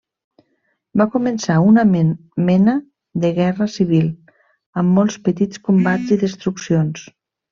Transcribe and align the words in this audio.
Va 1.01 1.05
començar 1.15 1.57
una 1.71 1.83
mena 1.91 2.73
de 3.25 3.31
guerra 3.37 3.67
civil 3.75 4.09
amb 4.83 4.97
molts 5.01 5.21
petits 5.29 5.63
combats 5.71 6.17
i 6.17 6.21
destruccions. 6.27 7.07